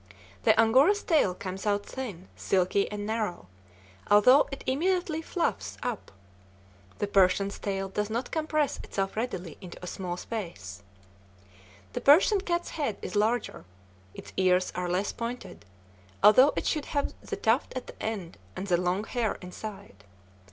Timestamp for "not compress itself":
8.09-9.15